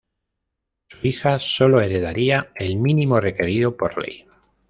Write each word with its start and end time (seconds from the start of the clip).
Su 0.87 0.97
hija 1.07 1.37
solo 1.39 1.79
heredaría 1.79 2.51
el 2.55 2.77
mínimo 2.77 3.19
requerido 3.19 3.77
por 3.77 4.01
ley. 4.03 4.25